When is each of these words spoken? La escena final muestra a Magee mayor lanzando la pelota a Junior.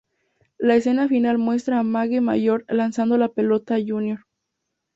La 0.57 0.75
escena 0.77 1.07
final 1.07 1.37
muestra 1.37 1.77
a 1.77 1.83
Magee 1.83 2.21
mayor 2.21 2.65
lanzando 2.69 3.19
la 3.19 3.27
pelota 3.29 3.75
a 3.75 3.79
Junior. 3.85 4.25